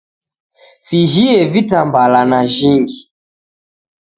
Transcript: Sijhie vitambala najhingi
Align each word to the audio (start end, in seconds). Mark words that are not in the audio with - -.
Sijhie 0.87 1.39
vitambala 1.53 2.21
najhingi 2.29 2.99